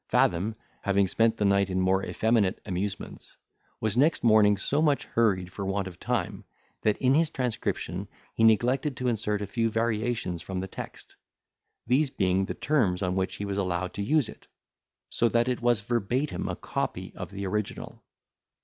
Fathom, 0.07 0.55
having 0.81 1.05
spent 1.07 1.37
the 1.37 1.45
night 1.45 1.69
in 1.69 1.79
more 1.79 2.03
effeminate 2.03 2.59
amusements, 2.65 3.37
was 3.79 3.95
next 3.95 4.23
morning 4.23 4.57
so 4.57 4.81
much 4.81 5.05
hurried 5.05 5.51
for 5.53 5.63
want 5.63 5.85
of 5.87 5.99
time, 5.99 6.43
that 6.81 6.97
in 6.97 7.13
his 7.13 7.29
transcription 7.29 8.07
he 8.33 8.43
neglected 8.43 8.97
to 8.97 9.07
insert 9.07 9.43
a 9.43 9.45
few 9.45 9.69
variations 9.69 10.41
from 10.41 10.59
the 10.59 10.67
text, 10.67 11.15
these 11.85 12.09
being 12.09 12.45
the 12.45 12.55
terms 12.55 13.03
on 13.03 13.15
which 13.15 13.35
he 13.35 13.45
was 13.45 13.59
allowed 13.59 13.93
to 13.93 14.01
use 14.01 14.27
it; 14.27 14.47
so 15.07 15.29
that 15.29 15.47
it 15.47 15.61
was 15.61 15.81
verbatim 15.81 16.49
a 16.49 16.55
copy 16.55 17.13
of 17.15 17.29
the 17.29 17.45
original. 17.45 18.01